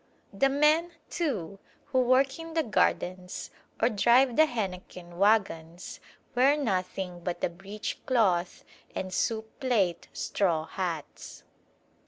The 0.33 0.49
men, 0.49 0.93
too, 1.11 1.59
who 1.91 2.01
work 2.01 2.39
in 2.39 2.55
the 2.55 2.63
gardens 2.63 3.51
or 3.79 3.87
drive 3.87 4.35
the 4.35 4.47
henequen 4.47 5.19
wagons 5.19 5.99
wear 6.33 6.57
nothing 6.57 7.19
but 7.19 7.39
the 7.41 7.49
breech 7.49 7.99
cloth 8.07 8.65
and 8.95 9.13
soup 9.13 9.59
plate 9.59 10.07
straw 10.11 10.65
hats. 10.65 11.43